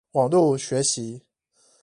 [0.13, 1.21] 網路學習